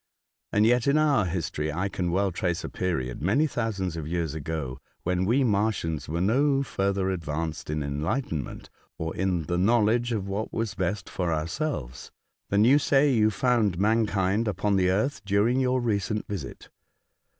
And 0.51 0.65
yet, 0.65 0.87
in 0.87 0.97
our 0.97 1.25
history, 1.25 1.71
I 1.71 1.87
can 1.87 2.09
well 2.11 2.31
trace 2.31 2.63
a 2.63 2.69
period, 2.69 3.21
many 3.21 3.45
thousands 3.45 3.95
of 3.95 4.07
years 4.07 4.33
ago, 4.33 4.79
when 5.03 5.25
we 5.25 5.43
Martians 5.43 6.09
were 6.09 6.19
no 6.19 6.63
further 6.63 7.11
advanced 7.11 7.69
in 7.69 7.83
enlightenment, 7.83 8.71
or 8.97 9.15
in 9.15 9.43
the 9.43 9.59
knowledge 9.59 10.11
of 10.11 10.27
what 10.27 10.51
was 10.51 10.73
best 10.73 11.07
for 11.07 11.31
our 11.31 11.45
selves, 11.47 12.09
than 12.49 12.65
you 12.65 12.79
say 12.79 13.13
you 13.13 13.29
found 13.29 13.77
mankind 13.77 14.47
upon 14.47 14.75
the 14.75 14.89
earth 14.89 15.23
during 15.23 15.59
your 15.59 15.79
recent 15.79 16.27
visit. 16.27 16.69